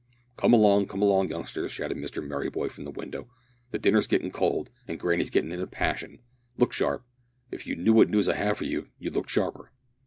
"Come 0.35 0.51
along, 0.51 0.87
come 0.87 1.03
along, 1.03 1.29
youngsters," 1.29 1.71
shouted 1.71 1.95
Mr 1.95 2.25
Merryboy 2.27 2.71
from 2.71 2.85
the 2.85 2.89
window, 2.89 3.29
"the 3.69 3.77
dinner's 3.77 4.07
gettin' 4.07 4.31
cold, 4.31 4.71
and 4.87 4.99
granny's 4.99 5.29
gettin' 5.29 5.51
in 5.51 5.61
a 5.61 5.67
passion. 5.67 6.17
Look 6.57 6.73
sharp. 6.73 7.05
If 7.51 7.67
you 7.67 7.75
knew 7.75 7.93
what 7.93 8.09
news 8.09 8.27
I 8.27 8.33
have 8.33 8.57
for 8.57 8.65
you 8.65 8.87
you'd 8.97 9.13
look 9.13 9.29
sharper." 9.29 9.69